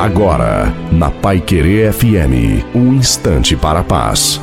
Agora, 0.00 0.74
na 0.90 1.10
Pai 1.10 1.42
Querer 1.42 1.92
FM, 1.92 2.64
um 2.74 2.94
instante 2.94 3.54
para 3.54 3.80
a 3.80 3.84
paz. 3.84 4.40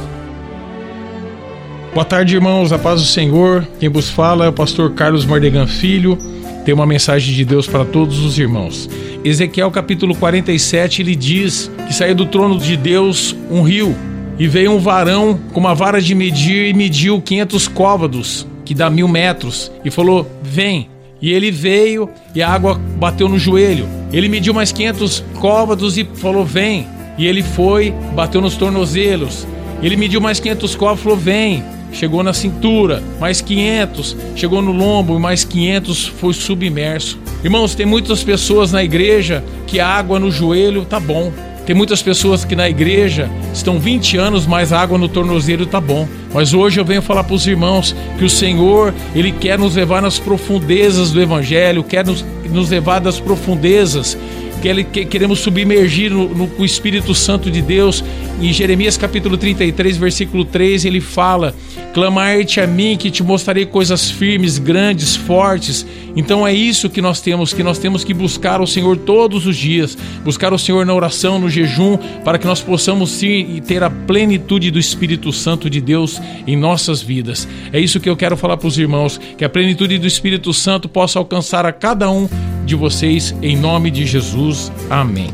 Boa 1.95 2.05
tarde, 2.05 2.35
irmãos. 2.35 2.71
A 2.71 2.77
paz 2.77 3.01
do 3.01 3.07
Senhor. 3.07 3.67
Quem 3.79 3.89
vos 3.89 4.07
fala 4.07 4.45
é 4.45 4.49
o 4.49 4.53
pastor 4.53 4.93
Carlos 4.93 5.25
Mardegan 5.25 5.65
Filho. 5.65 6.15
Tem 6.63 6.75
uma 6.75 6.85
mensagem 6.85 7.33
de 7.33 7.43
Deus 7.43 7.65
para 7.65 7.83
todos 7.83 8.19
os 8.19 8.37
irmãos. 8.37 8.87
Ezequiel 9.23 9.71
capítulo 9.71 10.15
47, 10.15 11.01
ele 11.01 11.15
diz 11.15 11.71
que 11.87 11.93
saiu 11.95 12.13
do 12.13 12.27
trono 12.27 12.59
de 12.59 12.77
Deus 12.77 13.35
um 13.49 13.63
rio 13.63 13.95
e 14.37 14.47
veio 14.47 14.71
um 14.71 14.79
varão 14.79 15.39
com 15.53 15.59
uma 15.59 15.73
vara 15.73 15.99
de 15.99 16.13
medir 16.13 16.67
e 16.67 16.73
mediu 16.73 17.19
500 17.19 17.67
côvados, 17.67 18.47
que 18.63 18.75
dá 18.75 18.91
mil 18.91 19.07
metros, 19.07 19.71
e 19.83 19.89
falou: 19.89 20.29
Vem. 20.43 20.87
E 21.19 21.31
ele 21.33 21.49
veio 21.49 22.07
e 22.35 22.43
a 22.43 22.47
água 22.47 22.79
bateu 22.99 23.27
no 23.27 23.39
joelho. 23.39 23.96
Ele 24.11 24.29
mediu 24.29 24.53
mais 24.53 24.71
500 24.71 25.23
côvados 25.39 25.97
e 25.97 26.07
falou: 26.15 26.45
Vem. 26.45 26.87
E 27.17 27.25
ele 27.25 27.41
foi, 27.41 27.91
bateu 28.13 28.39
nos 28.39 28.55
tornozelos. 28.55 29.47
Ele 29.81 29.97
mediu 29.97 30.21
mais 30.21 30.39
500 30.39 30.75
côvados 30.75 31.01
e 31.01 31.03
falou: 31.03 31.17
Vem. 31.17 31.63
Chegou 31.91 32.21
na 32.21 32.33
cintura, 32.33 33.01
mais 33.19 33.39
500. 33.41 34.15
Chegou 34.35 34.61
no 34.61 34.71
lombo, 34.71 35.19
mais 35.19 35.43
500 35.43 36.07
foi 36.07 36.33
submerso. 36.33 37.17
Irmãos, 37.43 37.73
tem 37.75 37.85
muitas 37.85 38.23
pessoas 38.23 38.71
na 38.71 38.83
igreja 38.83 39.43
que 39.65 39.79
a 39.79 39.87
água 39.87 40.19
no 40.19 40.29
joelho 40.29 40.83
tá 40.85 40.99
bom. 40.99 41.31
Tem 41.65 41.75
muitas 41.75 42.01
pessoas 42.01 42.45
que 42.45 42.55
na 42.55 42.69
igreja 42.69 43.29
estão 43.53 43.77
20 43.77 44.15
anos, 44.15 44.45
mas 44.45 44.71
a 44.71 44.79
água 44.79 44.97
no 44.97 45.09
tornozelo 45.09 45.65
tá 45.65 45.81
bom. 45.81 46.07
Mas 46.33 46.53
hoje 46.53 46.79
eu 46.79 46.85
venho 46.85 47.01
falar 47.01 47.25
para 47.25 47.35
os 47.35 47.45
irmãos 47.45 47.93
que 48.17 48.23
o 48.23 48.29
Senhor, 48.29 48.93
Ele 49.13 49.33
quer 49.33 49.59
nos 49.59 49.75
levar 49.75 50.01
nas 50.01 50.17
profundezas 50.17 51.11
do 51.11 51.21
Evangelho, 51.21 51.83
quer 51.83 52.05
nos, 52.05 52.23
nos 52.51 52.69
levar 52.69 52.99
das 52.99 53.19
profundezas 53.19 54.17
que 54.61 54.67
ele, 54.67 54.83
que, 54.83 55.05
queremos 55.05 55.39
submergir 55.39 56.11
no, 56.11 56.29
no, 56.29 56.65
Espírito 56.65 57.13
Santo 57.13 57.49
de 57.49 57.61
Deus. 57.61 58.03
Em 58.41 58.51
Jeremias 58.53 58.97
capítulo 58.97 59.37
33, 59.37 59.97
versículo 59.97 60.45
3, 60.45 60.85
ele 60.85 61.01
fala: 61.01 61.55
Clamar-te 61.93 62.59
a 62.59 62.67
mim, 62.67 62.97
que 62.97 63.09
te 63.09 63.23
mostrarei 63.23 63.65
coisas 63.65 64.09
firmes, 64.09 64.57
grandes, 64.57 65.15
fortes. 65.15 65.85
Então 66.15 66.45
é 66.47 66.53
isso 66.53 66.89
que 66.89 67.01
nós 67.01 67.21
temos, 67.21 67.53
que 67.53 67.63
nós 67.63 67.77
temos 67.77 68.03
que 68.03 68.13
buscar 68.13 68.61
o 68.61 68.67
Senhor 68.67 68.97
todos 68.97 69.45
os 69.45 69.55
dias, 69.55 69.97
buscar 70.23 70.53
o 70.53 70.57
Senhor 70.57 70.85
na 70.85 70.93
oração, 70.93 71.39
no 71.39 71.49
jejum, 71.49 71.97
para 72.23 72.37
que 72.37 72.47
nós 72.47 72.61
possamos 72.61 73.11
sim 73.11 73.61
ter 73.65 73.83
a 73.83 73.89
plenitude 73.89 74.71
do 74.71 74.79
Espírito 74.79 75.31
Santo 75.31 75.69
de 75.69 75.79
Deus 75.79 76.19
em 76.45 76.55
nossas 76.55 77.01
vidas. 77.01 77.47
É 77.71 77.79
isso 77.79 77.99
que 77.99 78.09
eu 78.09 78.17
quero 78.17 78.35
falar 78.35 78.57
para 78.57 78.67
os 78.67 78.77
irmãos, 78.77 79.19
que 79.37 79.45
a 79.45 79.49
plenitude 79.49 79.97
do 79.97 80.07
Espírito 80.07 80.53
Santo 80.53 80.89
possa 80.89 81.19
alcançar 81.19 81.65
a 81.65 81.71
cada 81.71 82.09
um 82.09 82.27
de 82.67 82.75
vocês, 82.75 83.33
em 83.41 83.57
nome 83.57 83.89
de 83.89 84.05
Jesus. 84.05 84.71
Amém. 84.89 85.29